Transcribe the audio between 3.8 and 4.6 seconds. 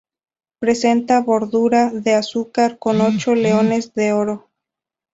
de oro.